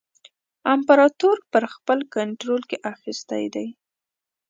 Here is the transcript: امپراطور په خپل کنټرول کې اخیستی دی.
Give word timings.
امپراطور 0.73 1.37
په 1.51 1.57
خپل 1.75 1.99
کنټرول 2.15 2.61
کې 2.69 2.77
اخیستی 2.93 3.43
دی. 3.55 3.67